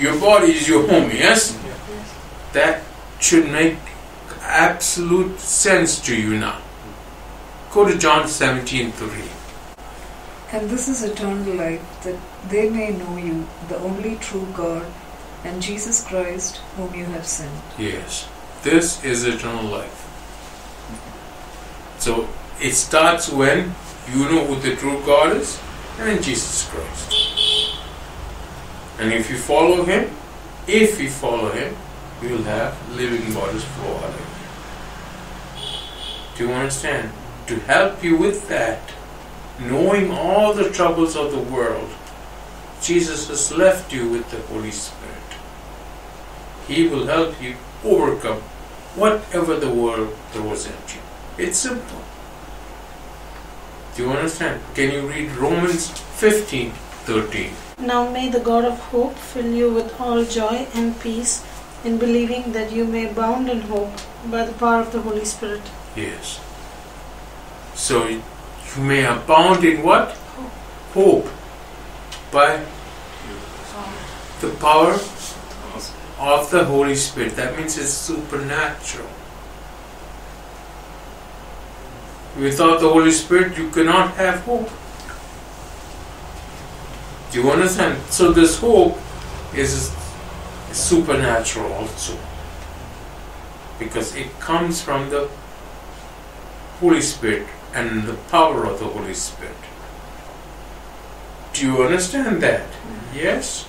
Your 0.00 0.18
body 0.18 0.52
is 0.52 0.68
your 0.68 0.86
home, 0.88 1.10
yes? 1.10 1.58
That 2.52 2.82
should 3.20 3.48
make 3.50 3.78
absolute 4.42 5.38
sense 5.38 6.00
to 6.06 6.20
you 6.20 6.38
now. 6.38 6.60
Go 7.70 7.86
to 7.88 7.96
John 7.96 8.26
17 8.26 8.90
3. 8.90 9.39
And 10.52 10.68
this 10.68 10.88
is 10.88 11.04
eternal 11.04 11.54
life, 11.54 12.02
that 12.02 12.18
they 12.48 12.68
may 12.68 12.90
know 12.90 13.16
you, 13.16 13.46
the 13.68 13.78
only 13.78 14.16
true 14.16 14.46
God, 14.52 14.84
and 15.44 15.62
Jesus 15.62 16.04
Christ, 16.04 16.56
whom 16.76 16.92
you 16.94 17.04
have 17.04 17.26
sent. 17.26 17.52
Yes, 17.78 18.28
this 18.62 19.02
is 19.04 19.24
eternal 19.24 19.64
life. 19.64 20.06
So 21.98 22.28
it 22.60 22.72
starts 22.72 23.30
when 23.30 23.74
you 24.12 24.24
know 24.24 24.44
who 24.44 24.56
the 24.56 24.74
true 24.76 25.00
God 25.06 25.36
is 25.36 25.60
and 25.98 26.22
Jesus 26.22 26.68
Christ. 26.68 27.78
And 28.98 29.12
if 29.12 29.30
you 29.30 29.36
follow 29.36 29.84
Him, 29.84 30.10
if 30.66 31.00
you 31.00 31.08
follow 31.08 31.50
Him, 31.52 31.76
you 32.22 32.30
will 32.30 32.42
have 32.42 32.76
living 32.96 33.32
bodies 33.32 33.64
for 33.64 33.86
out 33.86 34.04
of 34.04 34.20
you. 35.54 36.36
Do 36.36 36.48
you 36.48 36.52
understand? 36.52 37.12
To 37.46 37.60
help 37.60 38.02
you 38.02 38.16
with 38.16 38.48
that, 38.48 38.80
knowing 39.60 40.10
all 40.10 40.54
the 40.54 40.70
troubles 40.70 41.16
of 41.16 41.32
the 41.32 41.52
world, 41.52 41.90
Jesus 42.80 43.28
has 43.28 43.52
left 43.52 43.92
you 43.92 44.08
with 44.08 44.30
the 44.30 44.40
Holy 44.52 44.70
Spirit. 44.70 45.16
He 46.66 46.88
will 46.88 47.06
help 47.06 47.42
you 47.42 47.56
overcome 47.84 48.40
whatever 48.96 49.56
the 49.56 49.72
world 49.72 50.16
throws 50.32 50.66
at 50.66 50.94
you. 50.94 51.00
It's 51.38 51.58
simple. 51.58 52.02
Do 53.96 54.04
you 54.04 54.10
understand? 54.10 54.62
Can 54.74 54.92
you 54.92 55.08
read 55.08 55.30
Romans 55.32 55.90
15 55.90 56.70
13? 56.70 57.52
Now 57.78 58.10
may 58.10 58.28
the 58.28 58.40
God 58.40 58.64
of 58.64 58.78
hope 58.78 59.16
fill 59.16 59.52
you 59.52 59.72
with 59.72 60.00
all 60.00 60.24
joy 60.24 60.66
and 60.74 60.98
peace 61.00 61.44
in 61.84 61.98
believing 61.98 62.52
that 62.52 62.72
you 62.72 62.84
may 62.84 63.08
abound 63.10 63.48
in 63.48 63.62
hope 63.62 63.92
by 64.30 64.44
the 64.44 64.52
power 64.52 64.80
of 64.80 64.92
the 64.92 65.00
Holy 65.00 65.24
Spirit. 65.24 65.62
Yes. 65.96 66.40
So 67.74 68.20
may 68.78 69.04
abound 69.04 69.64
in 69.64 69.82
what? 69.82 70.10
Hope. 70.94 71.28
By 72.32 72.64
the 74.40 74.50
power 74.60 74.92
of 76.18 76.50
the 76.50 76.64
Holy 76.64 76.94
Spirit. 76.94 77.36
That 77.36 77.56
means 77.56 77.78
it's 77.78 77.90
supernatural. 77.90 79.08
Without 82.38 82.80
the 82.80 82.88
Holy 82.88 83.10
Spirit, 83.10 83.58
you 83.58 83.70
cannot 83.70 84.14
have 84.14 84.40
hope. 84.40 84.70
Do 87.32 87.42
you 87.42 87.50
understand? 87.50 88.00
So, 88.10 88.32
this 88.32 88.58
hope 88.58 88.98
is 89.54 89.92
supernatural 90.72 91.72
also. 91.72 92.16
Because 93.78 94.14
it 94.14 94.38
comes 94.40 94.80
from 94.80 95.10
the 95.10 95.28
Holy 96.80 97.00
Spirit 97.00 97.46
and 97.74 98.04
the 98.04 98.14
power 98.30 98.64
of 98.64 98.78
the 98.78 98.86
Holy 98.86 99.14
Spirit. 99.14 99.54
Do 101.52 101.66
you 101.66 101.82
understand 101.82 102.42
that? 102.42 102.66
Mm-hmm. 102.66 103.16
Yes? 103.18 103.66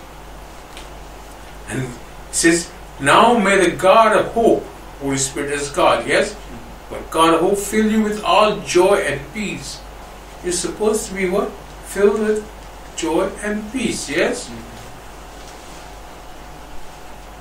And 1.70 1.84
it 1.84 1.90
says, 2.32 2.70
Now 3.00 3.38
may 3.38 3.70
the 3.70 3.76
God 3.76 4.16
of 4.18 4.34
hope, 4.34 4.64
Holy 5.00 5.18
Spirit 5.18 5.52
is 5.52 5.70
God, 5.70 6.08
yes? 6.08 6.34
Mm-hmm. 6.34 6.94
But 6.94 7.12
God 7.12 7.34
of 7.34 7.42
hope 7.42 7.58
fill 7.58 7.92
you 7.92 8.04
with 8.04 8.24
all 8.24 8.60
joy 8.62 8.96
and 8.98 9.22
peace. 9.34 9.80
You're 10.44 10.54
supposed 10.54 11.08
to 11.08 11.16
be 11.16 11.30
what? 11.30 11.52
Filled 11.86 12.20
with 12.20 12.46
joy 12.96 13.30
and 13.44 13.72
peace, 13.72 14.10
yes? 14.10 14.50
Mm-hmm. 14.50 14.68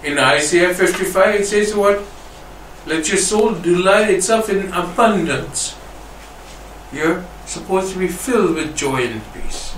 In 0.06 0.18
Isaiah 0.18 0.72
55 0.74 1.40
it 1.40 1.46
says 1.46 1.74
what? 1.74 2.02
Let 2.86 3.08
your 3.08 3.18
soul 3.18 3.54
delight 3.54 4.08
itself 4.10 4.48
in 4.48 4.72
abundance. 4.72 5.76
You're 6.92 7.24
supposed 7.46 7.92
to 7.92 7.98
be 7.98 8.08
filled 8.08 8.56
with 8.56 8.76
joy 8.76 9.06
and 9.06 9.22
peace. 9.32 9.74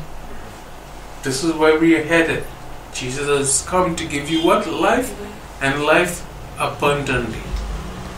This 1.22 1.44
is 1.44 1.52
where 1.52 1.78
we 1.78 1.96
are 1.96 2.02
headed. 2.02 2.44
Jesus 2.92 3.26
has 3.26 3.66
come 3.68 3.96
to 3.96 4.06
give 4.06 4.28
you 4.30 4.44
what? 4.44 4.66
Life 4.66 5.14
and 5.60 5.84
life 5.84 6.26
abundantly. 6.58 7.40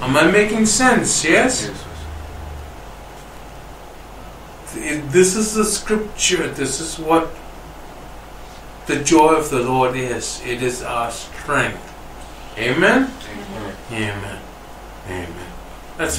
Am 0.00 0.16
I 0.16 0.30
making 0.30 0.66
sense? 0.66 1.24
Yes? 1.24 1.70
yes? 4.74 5.12
This 5.12 5.36
is 5.36 5.54
the 5.54 5.64
scripture. 5.64 6.48
This 6.48 6.80
is 6.80 6.98
what 6.98 7.30
the 8.86 9.02
joy 9.02 9.34
of 9.34 9.50
the 9.50 9.60
Lord 9.60 9.96
is. 9.96 10.42
It 10.44 10.62
is 10.62 10.82
our 10.82 11.10
strength. 11.10 11.80
Amen? 12.58 13.10
Amen. 13.90 14.40
Amen. 15.08 15.43
Let's. 15.98 16.18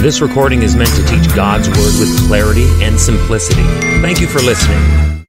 This 0.00 0.20
recording 0.20 0.62
is 0.62 0.76
meant 0.76 0.90
to 0.90 1.04
teach 1.06 1.34
God's 1.34 1.68
Word 1.68 1.98
with 1.98 2.28
clarity 2.28 2.66
and 2.82 2.98
simplicity. 2.98 3.62
Thank 4.00 4.20
you 4.20 4.28
for 4.28 4.40
listening. 4.40 5.13